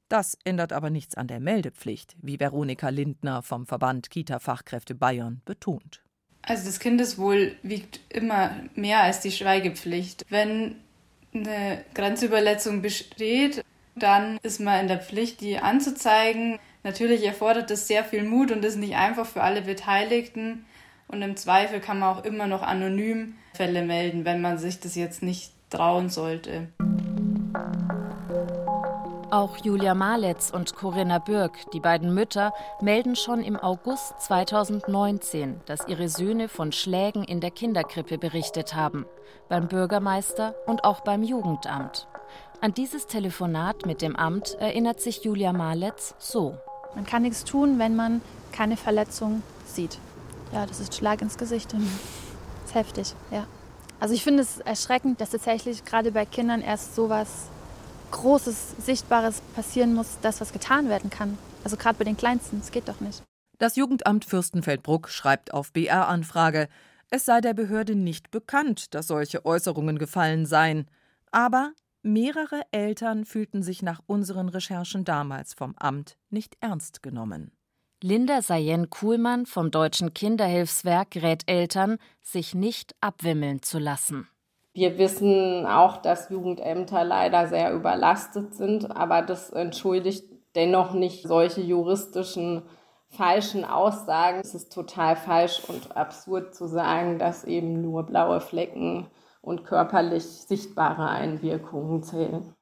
Das 0.10 0.38
ändert 0.44 0.72
aber 0.72 0.92
nichts 0.92 1.16
an 1.16 1.28
der 1.28 1.40
Meldepflicht, 1.40 2.16
wie 2.22 2.40
Veronika 2.40 2.90
Lindner 2.90 3.42
vom 3.42 3.66
Verband 3.66 4.12
Kita-Fachkräfte 4.12 4.94
Bayern 4.94 5.42
betont. 5.46 6.04
Also 6.48 6.66
das 6.66 6.80
Kindeswohl 6.80 7.56
wiegt 7.62 8.00
immer 8.10 8.52
mehr 8.74 9.02
als 9.02 9.20
die 9.20 9.32
Schweigepflicht. 9.32 10.26
Wenn 10.30 10.76
eine 11.34 11.84
Grenzüberletzung 11.94 12.82
besteht, 12.82 13.66
dann 13.96 14.38
ist 14.44 14.62
man 14.62 14.80
in 14.80 14.88
der 14.88 15.00
Pflicht, 15.00 15.42
die 15.42 15.58
anzuzeigen. 15.58 16.58
Natürlich 16.84 17.26
erfordert 17.26 17.70
das 17.70 17.88
sehr 17.88 18.06
viel 18.06 18.24
Mut 18.24 18.52
und 18.52 18.64
ist 18.64 18.78
nicht 18.78 18.96
einfach 18.96 19.26
für 19.26 19.44
alle 19.44 19.62
Beteiligten. 19.62 20.66
Und 21.10 21.22
im 21.22 21.36
Zweifel 21.36 21.82
kann 21.82 22.00
man 22.00 22.16
auch 22.16 22.24
immer 22.24 22.48
noch 22.48 22.62
anonym 22.62 23.36
Fälle 23.54 23.82
melden, 23.82 24.24
wenn 24.24 24.40
man 24.40 24.58
sich 24.58 24.80
das 24.80 24.96
jetzt 24.96 25.22
nicht 25.22 25.52
trauen 25.70 26.10
sollte. 26.10 26.70
Auch 29.38 29.58
Julia 29.58 29.94
Maletz 29.94 30.50
und 30.50 30.76
Corinna 30.76 31.20
Bürg, 31.20 31.70
die 31.72 31.80
beiden 31.80 32.12
Mütter, 32.12 32.56
melden 32.82 33.16
schon 33.16 33.44
im 33.44 33.56
August 33.56 34.20
2019, 34.20 35.62
dass 35.68 35.88
ihre 35.88 36.10
Söhne 36.10 36.50
von 36.50 36.72
Schlägen 36.72 37.24
in 37.24 37.40
der 37.40 37.52
Kinderkrippe 37.52 38.18
berichtet 38.18 38.74
haben, 38.74 39.06
beim 39.48 39.68
Bürgermeister 39.68 40.56
und 40.66 40.84
auch 40.84 41.02
beim 41.02 41.22
Jugendamt. 41.22 42.08
An 42.62 42.74
dieses 42.74 43.06
Telefonat 43.06 43.86
mit 43.86 44.02
dem 44.02 44.16
Amt 44.16 44.56
erinnert 44.60 45.02
sich 45.02 45.24
Julia 45.24 45.54
Maletz 45.54 46.16
so. 46.18 46.58
Man 46.96 47.06
kann 47.06 47.22
nichts 47.22 47.44
tun, 47.44 47.78
wenn 47.78 47.96
man 47.96 48.22
keine 48.52 48.76
Verletzung 48.76 49.44
sieht. 49.68 50.00
Ja, 50.52 50.66
das 50.66 50.80
ist 50.80 50.96
Schlag 50.96 51.22
ins 51.22 51.38
Gesicht. 51.38 51.74
Das 51.74 51.82
ist 52.66 52.74
heftig, 52.74 53.14
ja. 53.30 53.46
Also 54.00 54.16
ich 54.16 54.24
finde 54.24 54.42
es 54.42 54.58
erschreckend, 54.62 55.22
dass 55.22 55.30
tatsächlich 55.30 55.86
gerade 55.86 56.12
bei 56.12 56.26
Kindern 56.26 56.62
erst 56.62 56.96
so 56.96 57.10
was 57.10 57.50
Großes, 58.12 58.76
Sichtbares 58.80 59.42
passieren 59.56 59.94
muss, 59.94 60.18
das, 60.22 60.42
was 60.42 60.54
getan 60.54 60.90
werden 60.90 61.10
kann. 61.10 61.38
Also 61.64 61.78
gerade 61.78 61.98
bei 61.98 62.06
den 62.06 62.18
Kleinsten, 62.18 62.60
es 62.60 62.72
geht 62.72 62.88
doch 62.88 63.02
nicht. 63.02 63.24
Das 63.58 63.76
Jugendamt 63.76 64.26
Fürstenfeldbruck 64.26 65.10
schreibt 65.10 65.54
auf 65.54 65.74
BR-Anfrage, 65.74 66.70
es 67.10 67.26
sei 67.26 67.42
der 67.42 67.54
Behörde 67.54 67.96
nicht 67.96 68.32
bekannt, 68.32 68.94
dass 68.94 69.08
solche 69.08 69.46
Äußerungen 69.46 69.98
gefallen 69.98 70.46
seien. 70.46 70.88
Aber 71.32 71.72
mehrere 72.04 72.62
Eltern 72.72 73.26
fühlten 73.26 73.64
sich 73.64 73.82
nach 73.82 74.02
unseren 74.06 74.50
Recherchen 74.50 75.06
damals 75.06 75.54
vom 75.54 75.76
Amt 75.78 76.18
nicht 76.30 76.58
ernst 76.60 77.02
genommen. 77.02 77.52
Linda 78.04 78.42
Sayen-Kuhlmann 78.42 79.48
vom 79.48 79.72
Deutschen 79.72 80.14
Kinderhilfswerk 80.14 81.16
rät 81.16 81.44
Eltern, 81.48 81.98
sich 82.22 82.54
nicht 82.54 82.94
abwimmeln 83.02 83.64
zu 83.64 83.80
lassen. 83.80 84.28
Wir 84.78 85.00
wissen 85.00 85.66
auch, 85.66 85.98
dass 85.98 86.30
Jugendämter 86.30 87.04
leider 87.04 87.48
sehr 87.48 87.74
überlastet 87.74 88.54
sind, 88.54 88.96
aber 88.96 89.24
das 89.24 89.50
entschuldigt 89.50 90.26
dennoch 90.54 90.94
nicht 90.94 91.28
solche 91.28 91.62
juristischen 91.62 92.62
falschen 93.10 93.66
Aussagen. 93.66 94.40
Es 94.44 94.54
ist 94.54 94.72
total 94.72 95.16
falsch 95.16 95.64
und 95.68 95.98
absurd 95.98 96.54
zu 96.54 96.68
sagen, 96.68 97.18
dass 97.18 97.44
eben 97.44 97.82
nur 97.82 98.04
blaue 98.04 98.40
Flecken 98.40 99.08
und 99.42 99.66
körperlich 99.66 100.26
sichtbare 100.26 101.10
Einwirkungen 101.10 102.04
zählen. 102.04 102.54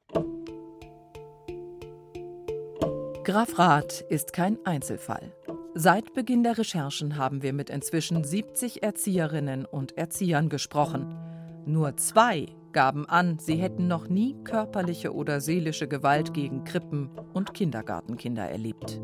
Graf 3.24 3.58
Rath 3.58 4.00
ist 4.08 4.32
kein 4.32 4.56
Einzelfall. 4.64 5.34
Seit 5.74 6.14
Beginn 6.14 6.44
der 6.44 6.56
Recherchen 6.56 7.18
haben 7.18 7.42
wir 7.42 7.52
mit 7.52 7.68
inzwischen 7.68 8.24
70 8.24 8.82
Erzieherinnen 8.82 9.66
und 9.66 9.98
Erziehern 9.98 10.48
gesprochen. 10.48 11.25
Nur 11.66 11.96
zwei 11.96 12.46
gaben 12.72 13.08
an, 13.08 13.40
sie 13.40 13.56
hätten 13.56 13.88
noch 13.88 14.08
nie 14.08 14.36
körperliche 14.44 15.12
oder 15.12 15.40
seelische 15.40 15.88
Gewalt 15.88 16.32
gegen 16.32 16.62
Krippen- 16.62 17.10
und 17.32 17.54
Kindergartenkinder 17.54 18.48
erlebt. 18.48 19.00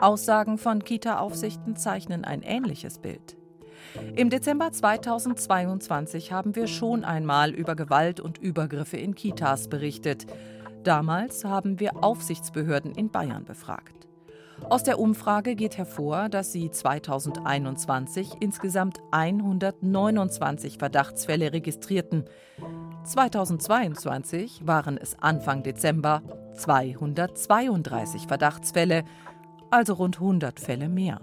Aussagen 0.00 0.58
von 0.58 0.82
Kita-Aufsichten 0.82 1.76
zeichnen 1.76 2.24
ein 2.24 2.42
ähnliches 2.42 2.98
Bild. 2.98 3.36
Im 4.16 4.28
Dezember 4.28 4.72
2022 4.72 6.32
haben 6.32 6.56
wir 6.56 6.66
schon 6.66 7.04
einmal 7.04 7.52
über 7.52 7.76
Gewalt 7.76 8.18
und 8.18 8.38
Übergriffe 8.38 8.96
in 8.96 9.14
Kitas 9.14 9.68
berichtet. 9.68 10.26
Damals 10.82 11.44
haben 11.44 11.78
wir 11.78 12.02
Aufsichtsbehörden 12.02 12.92
in 12.92 13.10
Bayern 13.10 13.44
befragt. 13.44 13.95
Aus 14.64 14.82
der 14.82 14.98
Umfrage 14.98 15.54
geht 15.54 15.76
hervor, 15.76 16.28
dass 16.28 16.52
sie 16.52 16.70
2021 16.70 18.30
insgesamt 18.40 18.98
129 19.12 20.78
Verdachtsfälle 20.78 21.52
registrierten. 21.52 22.24
2022 23.04 24.66
waren 24.66 24.98
es 24.98 25.16
Anfang 25.20 25.62
Dezember 25.62 26.22
232 26.54 28.26
Verdachtsfälle, 28.26 29.04
also 29.70 29.94
rund 29.94 30.16
100 30.16 30.58
Fälle 30.58 30.88
mehr. 30.88 31.20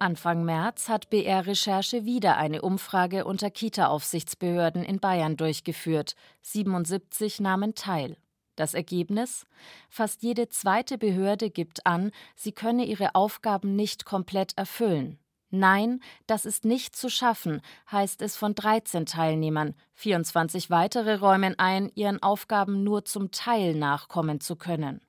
Anfang 0.00 0.44
März 0.44 0.88
hat 0.88 1.10
BR 1.10 1.46
Recherche 1.46 2.06
wieder 2.06 2.38
eine 2.38 2.62
Umfrage 2.62 3.26
unter 3.26 3.50
Kita-Aufsichtsbehörden 3.50 4.82
in 4.82 4.98
Bayern 4.98 5.36
durchgeführt. 5.36 6.14
77 6.40 7.40
nahmen 7.40 7.74
teil. 7.74 8.16
Das 8.60 8.74
Ergebnis? 8.74 9.46
Fast 9.88 10.22
jede 10.22 10.50
zweite 10.50 10.98
Behörde 10.98 11.48
gibt 11.48 11.86
an, 11.86 12.10
sie 12.36 12.52
könne 12.52 12.84
ihre 12.84 13.14
Aufgaben 13.14 13.74
nicht 13.74 14.04
komplett 14.04 14.52
erfüllen. 14.58 15.18
Nein, 15.48 16.00
das 16.26 16.44
ist 16.44 16.66
nicht 16.66 16.94
zu 16.94 17.08
schaffen, 17.08 17.62
heißt 17.90 18.20
es 18.20 18.36
von 18.36 18.54
13 18.54 19.06
Teilnehmern. 19.06 19.74
24 19.94 20.68
weitere 20.68 21.14
räumen 21.14 21.58
ein, 21.58 21.90
ihren 21.94 22.22
Aufgaben 22.22 22.84
nur 22.84 23.06
zum 23.06 23.30
Teil 23.30 23.74
nachkommen 23.74 24.42
zu 24.42 24.56
können. 24.56 25.00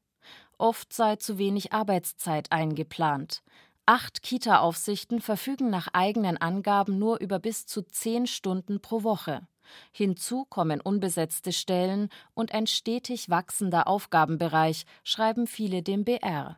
Oft 0.58 0.93
sei 0.93 1.17
zu 1.17 1.38
wenig 1.38 1.74
Arbeitszeit 1.74 2.53
eingeplant. 2.53 3.43
Acht 3.86 4.24
Kita-Aufsichten 4.24 5.20
verfügen 5.20 5.70
nach 5.70 5.89
eigenen 5.91 6.38
Angaben 6.38 6.98
nur 7.00 7.20
über 7.20 7.39
bis 7.39 7.65
zu 7.65 7.81
zehn 7.81 8.27
Stunden 8.27 8.79
pro 8.79 9.03
Woche. 9.03 9.46
Hinzu 9.91 10.46
kommen 10.46 10.82
unbesetzte 10.82 11.51
Stellen 11.51 12.10
und 12.34 12.53
ein 12.53 12.68
stetig 12.68 13.30
wachsender 13.30 13.88
Aufgabenbereich, 13.88 14.86
schreiben 15.03 15.48
viele 15.48 15.84
dem 15.84 16.03
BR. 16.03 16.58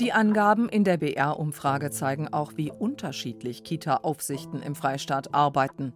Die 0.00 0.12
Angaben 0.12 0.68
in 0.68 0.82
der 0.82 0.96
BR-Umfrage 0.96 1.90
zeigen 1.90 2.32
auch, 2.32 2.52
wie 2.56 2.72
unterschiedlich 2.72 3.62
Kita-Aufsichten 3.62 4.60
im 4.60 4.74
Freistaat 4.74 5.32
arbeiten. 5.34 5.92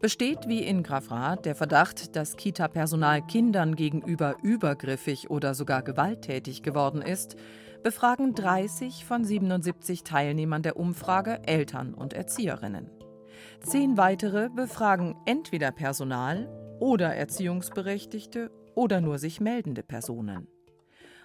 Besteht 0.00 0.48
wie 0.48 0.62
in 0.62 0.82
Grafrath 0.82 1.44
der 1.44 1.54
Verdacht, 1.54 2.16
dass 2.16 2.36
Kita-Personal 2.36 3.26
Kindern 3.26 3.74
gegenüber 3.74 4.36
übergriffig 4.42 5.28
oder 5.28 5.54
sogar 5.54 5.82
gewalttätig 5.82 6.62
geworden 6.62 7.02
ist, 7.02 7.36
befragen 7.82 8.34
30 8.34 9.04
von 9.04 9.24
77 9.24 10.04
Teilnehmern 10.04 10.62
der 10.62 10.76
Umfrage 10.76 11.40
Eltern 11.46 11.94
und 11.94 12.12
Erzieherinnen. 12.12 12.90
Zehn 13.60 13.96
weitere 13.96 14.48
befragen 14.48 15.16
entweder 15.26 15.70
Personal 15.70 16.48
oder 16.80 17.14
Erziehungsberechtigte 17.14 18.50
oder 18.74 19.00
nur 19.00 19.18
sich 19.18 19.40
meldende 19.40 19.82
Personen. 19.82 20.48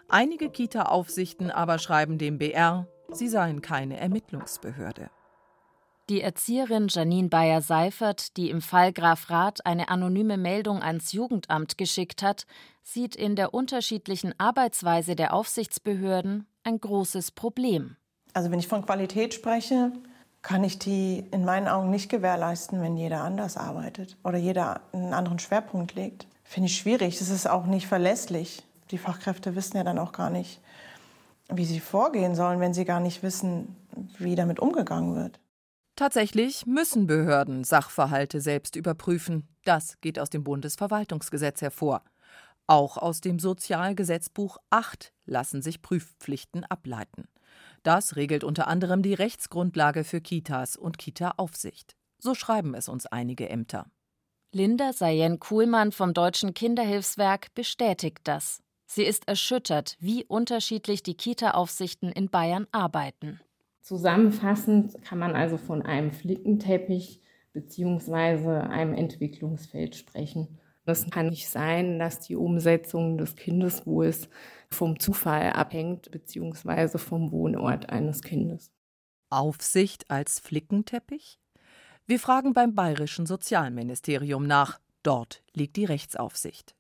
Einige 0.10 0.50
Kita-Aufsichten 0.50 1.52
aber 1.52 1.80
schreiben 1.80 2.18
dem 2.18 2.38
BR, 2.38 2.88
sie 3.12 3.28
seien 3.28 3.62
keine 3.62 3.98
Ermittlungsbehörde. 3.98 5.10
Die 6.10 6.20
Erzieherin 6.20 6.88
Janine 6.90 7.30
Bayer-Seifert, 7.30 8.36
die 8.36 8.50
im 8.50 8.62
Fall 8.62 8.92
Graf 8.92 9.30
Rath 9.30 9.66
eine 9.66 9.88
anonyme 9.88 10.38
Meldung 10.38 10.84
ans 10.84 11.14
Jugendamt 11.14 11.78
geschickt 11.78 12.22
hat, 12.22 12.46
sieht 12.82 13.16
in 13.16 13.38
der 13.38 13.54
unterschiedlichen 13.54 14.38
Arbeitsweise 14.38 15.16
der 15.16 15.34
Aufsichtsbehörden 15.34 16.46
ein 16.64 16.78
großes 16.78 17.32
Problem. 17.32 17.96
Also 18.34 18.52
wenn 18.52 18.60
ich 18.60 18.68
von 18.68 18.86
Qualität 18.86 19.34
spreche, 19.34 19.94
kann 20.44 20.64
ich 20.66 20.78
die 20.78 21.26
in 21.32 21.46
meinen 21.46 21.68
Augen 21.68 21.90
nicht 21.90 22.10
gewährleisten, 22.10 22.82
wenn 22.82 22.98
jeder 22.98 23.24
anders 23.24 23.58
arbeitet 23.58 24.18
oder 24.24 24.38
jeder 24.38 24.82
einen 24.92 25.14
anderen 25.14 25.40
Schwerpunkt 25.40 25.96
legt. 25.96 26.28
Finde 26.44 26.68
ich 26.68 26.78
schwierig. 26.78 27.18
Das 27.18 27.30
ist 27.30 27.50
auch 27.50 27.66
nicht 27.66 27.88
verlässlich. 27.88 28.62
Die 28.92 28.98
Fachkräfte 28.98 29.56
wissen 29.56 29.78
ja 29.78 29.84
dann 29.84 29.98
auch 29.98 30.12
gar 30.12 30.30
nicht, 30.30 30.62
wie 31.50 31.66
sie 31.66 31.80
vorgehen 31.80 32.36
sollen, 32.36 32.60
wenn 32.60 32.74
sie 32.74 32.86
gar 32.86 33.00
nicht 33.00 33.24
wissen, 33.24 33.76
wie 34.20 34.36
damit 34.36 34.60
umgegangen 34.60 35.16
wird. 35.16 35.40
Tatsächlich 35.96 36.66
müssen 36.66 37.08
Behörden 37.08 37.64
Sachverhalte 37.64 38.42
selbst 38.42 38.76
überprüfen. 38.76 39.48
Das 39.64 40.02
geht 40.02 40.20
aus 40.20 40.30
dem 40.30 40.44
Bundesverwaltungsgesetz 40.44 41.62
hervor. 41.62 42.04
Auch 42.68 42.98
aus 42.98 43.22
dem 43.22 43.40
Sozialgesetzbuch 43.40 44.58
8 44.72 45.14
lassen 45.26 45.62
sich 45.62 45.82
Prüfpflichten 45.82 46.66
ableiten. 46.66 47.28
Das 47.84 48.16
regelt 48.16 48.44
unter 48.44 48.68
anderem 48.68 49.02
die 49.02 49.14
Rechtsgrundlage 49.14 50.04
für 50.04 50.22
Kitas 50.22 50.76
und 50.76 50.98
Kita-Aufsicht. 50.98 51.96
So 52.18 52.34
schreiben 52.34 52.74
es 52.74 52.88
uns 52.88 53.06
einige 53.06 53.50
Ämter. 53.50 53.86
Linda 54.54 54.94
Sayen-Kuhlmann 54.94 55.92
vom 55.92 56.14
Deutschen 56.14 56.54
Kinderhilfswerk 56.54 57.54
bestätigt 57.54 58.20
das. 58.24 58.62
Sie 58.86 59.04
ist 59.04 59.28
erschüttert, 59.28 59.98
wie 60.00 60.24
unterschiedlich 60.24 61.04
die 61.04 61.16
Kita-Aufsichten 61.16 62.12
in 62.12 62.30
Bayern 62.30 62.68
arbeiten. 62.72 63.42
Zusammenfassend 63.82 65.04
kann 65.04 65.20
man 65.20 65.36
also 65.36 65.58
von 65.58 65.82
einem 65.82 66.12
Flickenteppich 66.12 67.22
bzw. 67.52 68.50
einem 68.70 68.94
Entwicklungsfeld 68.94 69.96
sprechen. 69.96 70.60
Es 70.86 71.10
kann 71.10 71.28
nicht 71.28 71.48
sein, 71.48 71.98
dass 71.98 72.20
die 72.20 72.36
Umsetzung 72.36 73.18
des 73.18 73.36
Kindeswohls 73.36 74.28
vom 74.70 75.00
Zufall 75.00 75.54
abhängt, 75.54 76.12
beziehungsweise 76.12 76.98
vom 76.98 77.32
Wohnort 77.32 77.90
eines 77.90 78.22
Kindes. 78.22 78.72
Aufsicht 79.30 80.12
als 80.12 80.40
Flickenteppich? 80.40 81.40
Wir 82.06 82.20
fragen 82.20 82.54
beim 82.54 82.76
Bayerischen 82.76 83.26
Sozialministerium 83.26 84.46
nach. 84.46 84.80
Dort 85.04 85.42
liegt 85.54 85.78
die 85.78 85.86
Rechtsaufsicht. 85.86 86.76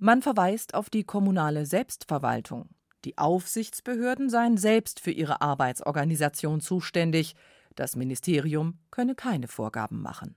Man 0.00 0.22
verweist 0.22 0.74
auf 0.74 0.90
die 0.90 1.04
kommunale 1.04 1.66
Selbstverwaltung. 1.66 2.68
Die 3.04 3.16
Aufsichtsbehörden 3.16 4.28
seien 4.28 4.56
selbst 4.56 4.98
für 4.98 5.12
ihre 5.12 5.40
Arbeitsorganisation 5.40 6.60
zuständig. 6.60 7.36
Das 7.76 7.96
Ministerium 7.96 8.78
könne 8.90 9.14
keine 9.14 9.46
Vorgaben 9.46 10.00
machen. 10.00 10.34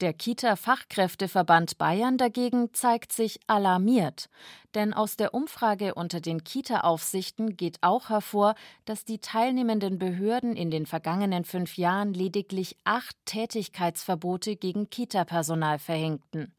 Der 0.00 0.12
Kita-Fachkräfteverband 0.12 1.78
Bayern 1.78 2.18
dagegen 2.18 2.74
zeigt 2.74 3.12
sich 3.12 3.38
alarmiert, 3.46 4.28
denn 4.74 4.92
aus 4.92 5.16
der 5.16 5.34
Umfrage 5.34 5.94
unter 5.94 6.20
den 6.20 6.42
Kita-Aufsichten 6.42 7.56
geht 7.56 7.78
auch 7.80 8.08
hervor, 8.08 8.56
dass 8.86 9.04
die 9.04 9.20
teilnehmenden 9.20 10.00
Behörden 10.00 10.56
in 10.56 10.72
den 10.72 10.86
vergangenen 10.86 11.44
fünf 11.44 11.76
Jahren 11.76 12.12
lediglich 12.12 12.76
acht 12.82 13.16
Tätigkeitsverbote 13.24 14.56
gegen 14.56 14.90
Kita-Personal 14.90 15.78
verhängten. 15.78 16.52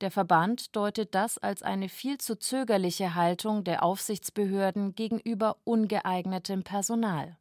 Der 0.00 0.12
Verband 0.12 0.76
deutet 0.76 1.12
das 1.16 1.38
als 1.38 1.64
eine 1.64 1.88
viel 1.88 2.18
zu 2.18 2.38
zögerliche 2.38 3.16
Haltung 3.16 3.64
der 3.64 3.82
Aufsichtsbehörden 3.82 4.94
gegenüber 4.94 5.56
ungeeignetem 5.64 6.62
Personal. 6.62 7.36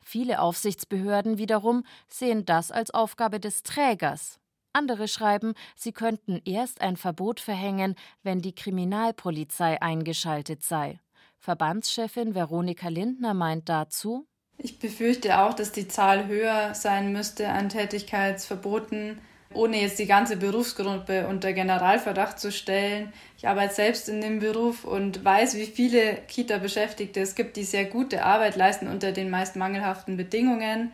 Viele 0.00 0.40
Aufsichtsbehörden 0.40 1.38
wiederum 1.38 1.82
sehen 2.06 2.44
das 2.44 2.70
als 2.70 2.92
Aufgabe 2.92 3.40
des 3.40 3.62
Trägers, 3.62 4.38
andere 4.74 5.08
schreiben, 5.08 5.54
sie 5.76 5.92
könnten 5.92 6.40
erst 6.44 6.80
ein 6.80 6.96
Verbot 6.96 7.40
verhängen, 7.40 7.94
wenn 8.22 8.40
die 8.40 8.54
Kriminalpolizei 8.54 9.80
eingeschaltet 9.80 10.62
sei. 10.62 11.00
Verbandschefin 11.38 12.34
Veronika 12.34 12.88
Lindner 12.88 13.34
meint 13.34 13.68
dazu, 13.68 14.26
ich 14.56 14.78
befürchte 14.78 15.40
auch, 15.40 15.54
dass 15.54 15.72
die 15.72 15.88
Zahl 15.88 16.28
höher 16.28 16.74
sein 16.74 17.12
müsste 17.12 17.48
an 17.48 17.68
Tätigkeitsverboten, 17.68 19.18
ohne 19.52 19.80
jetzt 19.80 19.98
die 19.98 20.06
ganze 20.06 20.36
Berufsgruppe 20.36 21.26
unter 21.26 21.52
Generalverdacht 21.52 22.38
zu 22.38 22.50
stellen. 22.50 23.12
Ich 23.36 23.46
arbeite 23.46 23.74
selbst 23.74 24.08
in 24.08 24.20
dem 24.20 24.40
Beruf 24.40 24.84
und 24.84 25.24
weiß, 25.24 25.56
wie 25.56 25.66
viele 25.66 26.18
Kita-Beschäftigte 26.28 27.20
es 27.20 27.34
gibt, 27.34 27.56
die 27.56 27.64
sehr 27.64 27.84
gute 27.84 28.24
Arbeit 28.24 28.56
leisten 28.56 28.88
unter 28.88 29.12
den 29.12 29.30
meist 29.30 29.56
mangelhaften 29.56 30.16
Bedingungen. 30.16 30.92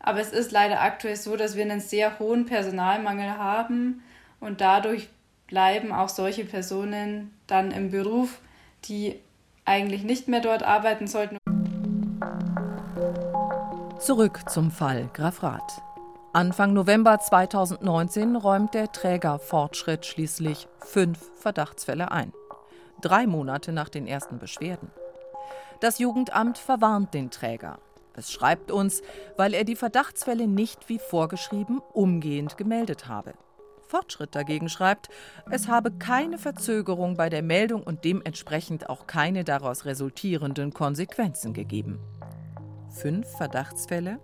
Aber 0.00 0.20
es 0.20 0.32
ist 0.32 0.50
leider 0.50 0.80
aktuell 0.80 1.16
so, 1.16 1.36
dass 1.36 1.56
wir 1.56 1.62
einen 1.62 1.80
sehr 1.80 2.18
hohen 2.18 2.46
Personalmangel 2.46 3.36
haben 3.36 4.02
und 4.40 4.60
dadurch 4.60 5.08
bleiben 5.46 5.92
auch 5.92 6.08
solche 6.08 6.44
Personen 6.44 7.34
dann 7.46 7.70
im 7.70 7.90
Beruf, 7.90 8.40
die 8.86 9.20
eigentlich 9.66 10.02
nicht 10.02 10.26
mehr 10.26 10.40
dort 10.40 10.62
arbeiten 10.62 11.06
sollten. 11.06 11.36
Zurück 13.98 14.48
zum 14.48 14.70
Fall 14.70 15.10
Graf 15.12 15.42
Rath. 15.42 15.82
Anfang 16.32 16.72
November 16.72 17.18
2019 17.18 18.36
räumt 18.36 18.72
der 18.72 18.92
Träger 18.92 19.38
Fortschritt 19.38 20.06
schließlich 20.06 20.68
fünf 20.78 21.18
Verdachtsfälle 21.40 22.10
ein. 22.10 22.32
Drei 23.02 23.26
Monate 23.26 23.72
nach 23.72 23.88
den 23.88 24.06
ersten 24.06 24.38
Beschwerden. 24.38 24.90
Das 25.80 25.98
Jugendamt 25.98 26.56
verwarnt 26.56 27.14
den 27.14 27.30
Träger. 27.30 27.78
Es 28.14 28.32
schreibt 28.32 28.70
uns, 28.70 29.02
weil 29.36 29.54
er 29.54 29.64
die 29.64 29.76
Verdachtsfälle 29.76 30.46
nicht 30.46 30.88
wie 30.88 30.98
vorgeschrieben 30.98 31.80
umgehend 31.92 32.56
gemeldet 32.56 33.08
habe. 33.08 33.34
Fortschritt 33.90 34.34
dagegen 34.34 34.68
schreibt, 34.68 35.08
es 35.50 35.66
habe 35.66 35.90
keine 35.90 36.38
Verzögerung 36.38 37.16
bei 37.16 37.28
der 37.28 37.42
Meldung 37.42 37.82
und 37.82 38.04
dementsprechend 38.04 38.88
auch 38.88 39.06
keine 39.06 39.42
daraus 39.42 39.84
resultierenden 39.84 40.72
Konsequenzen 40.72 41.52
gegeben. 41.52 41.98
Fünf 42.88 43.28
Verdachtsfälle, 43.36 44.20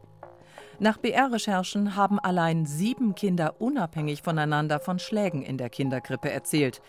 nach 0.78 0.98
BR-Recherchen 0.98 1.96
haben 1.96 2.18
allein 2.18 2.66
sieben 2.66 3.14
Kinder 3.14 3.60
unabhängig 3.60 4.20
voneinander 4.20 4.78
von 4.78 4.98
Schlägen 4.98 5.42
in 5.42 5.56
der 5.56 5.70
Kinderkrippe 5.70 6.30
erzählt. 6.30 6.82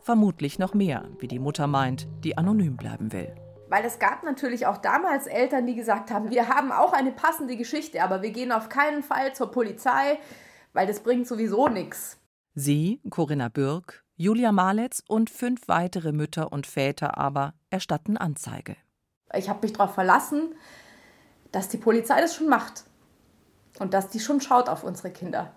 Vermutlich 0.00 0.58
noch 0.58 0.74
mehr, 0.74 1.04
wie 1.20 1.28
die 1.28 1.38
Mutter 1.38 1.68
meint, 1.68 2.08
die 2.24 2.36
anonym 2.36 2.76
bleiben 2.76 3.12
will. 3.12 3.32
Weil 3.72 3.86
es 3.86 3.98
gab 3.98 4.22
natürlich 4.22 4.66
auch 4.66 4.76
damals 4.76 5.26
Eltern, 5.26 5.66
die 5.66 5.74
gesagt 5.74 6.10
haben, 6.10 6.28
wir 6.28 6.48
haben 6.48 6.72
auch 6.72 6.92
eine 6.92 7.10
passende 7.10 7.56
Geschichte, 7.56 8.02
aber 8.02 8.20
wir 8.20 8.28
gehen 8.28 8.52
auf 8.52 8.68
keinen 8.68 9.02
Fall 9.02 9.34
zur 9.34 9.50
Polizei, 9.50 10.18
weil 10.74 10.86
das 10.86 11.00
bringt 11.00 11.26
sowieso 11.26 11.68
nichts. 11.68 12.18
Sie, 12.54 13.00
Corinna 13.08 13.48
Bürg, 13.48 14.04
Julia 14.14 14.52
Maletz 14.52 15.02
und 15.08 15.30
fünf 15.30 15.68
weitere 15.68 16.12
Mütter 16.12 16.52
und 16.52 16.66
Väter 16.66 17.16
aber 17.16 17.54
erstatten 17.70 18.18
Anzeige. 18.18 18.76
Ich 19.34 19.48
habe 19.48 19.62
mich 19.62 19.72
darauf 19.72 19.94
verlassen, 19.94 20.54
dass 21.50 21.70
die 21.70 21.78
Polizei 21.78 22.20
das 22.20 22.34
schon 22.34 22.50
macht 22.50 22.84
und 23.78 23.94
dass 23.94 24.10
die 24.10 24.20
schon 24.20 24.42
schaut 24.42 24.68
auf 24.68 24.84
unsere 24.84 25.10
Kinder. 25.10 25.56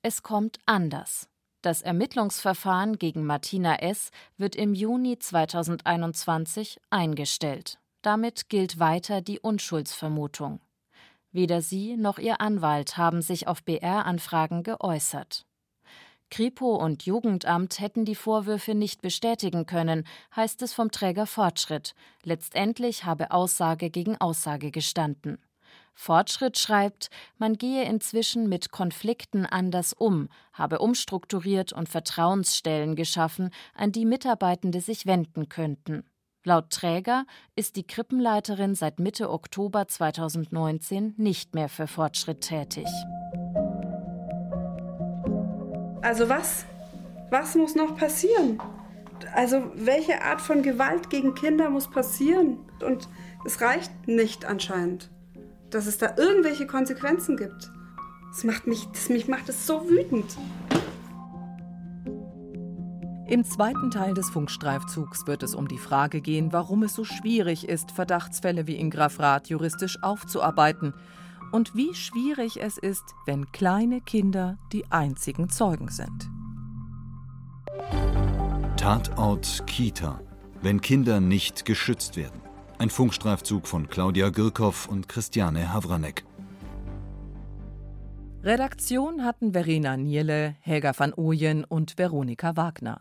Es 0.00 0.22
kommt 0.22 0.58
anders. 0.64 1.28
Das 1.62 1.80
Ermittlungsverfahren 1.80 2.98
gegen 2.98 3.24
Martina 3.24 3.76
S. 3.76 4.10
wird 4.36 4.56
im 4.56 4.74
Juni 4.74 5.20
2021 5.20 6.80
eingestellt. 6.90 7.78
Damit 8.02 8.48
gilt 8.48 8.80
weiter 8.80 9.20
die 9.20 9.38
Unschuldsvermutung. 9.38 10.60
Weder 11.30 11.62
sie 11.62 11.96
noch 11.96 12.18
ihr 12.18 12.40
Anwalt 12.40 12.96
haben 12.96 13.22
sich 13.22 13.46
auf 13.46 13.62
BR-Anfragen 13.62 14.64
geäußert. 14.64 15.46
Kripo 16.30 16.74
und 16.74 17.04
Jugendamt 17.04 17.78
hätten 17.78 18.04
die 18.04 18.16
Vorwürfe 18.16 18.74
nicht 18.74 19.00
bestätigen 19.00 19.64
können, 19.64 20.04
heißt 20.34 20.62
es 20.62 20.72
vom 20.72 20.90
Träger 20.90 21.26
Fortschritt. 21.26 21.94
Letztendlich 22.24 23.04
habe 23.04 23.30
Aussage 23.30 23.88
gegen 23.88 24.20
Aussage 24.20 24.72
gestanden. 24.72 25.38
Fortschritt 25.94 26.58
schreibt, 26.58 27.10
man 27.38 27.54
gehe 27.54 27.84
inzwischen 27.84 28.48
mit 28.48 28.72
Konflikten 28.72 29.46
anders 29.46 29.92
um, 29.92 30.28
habe 30.52 30.78
umstrukturiert 30.78 31.72
und 31.72 31.88
Vertrauensstellen 31.88 32.96
geschaffen, 32.96 33.50
an 33.74 33.92
die 33.92 34.04
Mitarbeitende 34.04 34.80
sich 34.80 35.06
wenden 35.06 35.48
könnten. 35.48 36.04
Laut 36.44 36.70
Träger 36.70 37.24
ist 37.54 37.76
die 37.76 37.86
Krippenleiterin 37.86 38.74
seit 38.74 38.98
Mitte 38.98 39.30
Oktober 39.30 39.86
2019 39.86 41.14
nicht 41.16 41.54
mehr 41.54 41.68
für 41.68 41.86
Fortschritt 41.86 42.40
tätig. 42.40 42.88
Also 46.02 46.28
was? 46.28 46.66
Was 47.30 47.54
muss 47.54 47.76
noch 47.76 47.96
passieren? 47.96 48.60
Also 49.34 49.70
welche 49.76 50.20
Art 50.22 50.40
von 50.40 50.62
Gewalt 50.62 51.10
gegen 51.10 51.36
Kinder 51.36 51.70
muss 51.70 51.88
passieren? 51.88 52.58
Und 52.84 53.08
es 53.44 53.60
reicht 53.60 54.08
nicht 54.08 54.44
anscheinend 54.44 55.11
dass 55.74 55.86
es 55.86 55.98
da 55.98 56.14
irgendwelche 56.16 56.66
Konsequenzen 56.66 57.36
gibt. 57.36 57.72
Das 58.30 58.44
macht 58.44 58.66
mich, 58.66 58.86
das 58.92 59.08
mich 59.08 59.28
macht 59.28 59.48
es 59.48 59.66
so 59.66 59.88
wütend. 59.88 60.36
Im 63.28 63.44
zweiten 63.44 63.90
Teil 63.90 64.12
des 64.12 64.28
Funkstreifzugs 64.28 65.26
wird 65.26 65.42
es 65.42 65.54
um 65.54 65.66
die 65.66 65.78
Frage 65.78 66.20
gehen, 66.20 66.52
warum 66.52 66.82
es 66.82 66.94
so 66.94 67.04
schwierig 67.04 67.66
ist, 67.66 67.90
Verdachtsfälle 67.90 68.66
wie 68.66 68.76
in 68.76 68.90
Grafrath 68.90 69.48
juristisch 69.48 70.02
aufzuarbeiten 70.02 70.92
und 71.50 71.74
wie 71.74 71.94
schwierig 71.94 72.60
es 72.60 72.76
ist, 72.76 73.14
wenn 73.24 73.50
kleine 73.50 74.02
Kinder 74.02 74.58
die 74.72 74.84
einzigen 74.90 75.48
Zeugen 75.48 75.88
sind. 75.88 76.30
Tatort 78.76 79.66
Kita, 79.66 80.20
wenn 80.60 80.82
Kinder 80.82 81.20
nicht 81.20 81.64
geschützt 81.64 82.16
werden. 82.18 82.41
Ein 82.82 82.90
Funkstreifzug 82.90 83.68
von 83.68 83.88
Claudia 83.88 84.30
Girkow 84.30 84.88
und 84.88 85.08
Christiane 85.08 85.72
Havranek. 85.72 86.24
Redaktion 88.42 89.24
hatten 89.24 89.52
Verena 89.52 89.96
Nierle, 89.96 90.56
Helga 90.58 90.92
van 90.96 91.14
Ooyen 91.16 91.62
und 91.62 91.96
Veronika 91.96 92.56
Wagner. 92.56 93.00